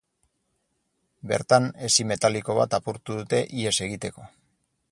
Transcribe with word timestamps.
Bertan, 1.31 1.67
hesi 1.87 2.05
metaliko 2.13 2.55
bat 2.61 2.73
apurtu 2.79 3.19
dute 3.21 3.43
ihes 3.61 3.75
egiteko. 3.89 4.27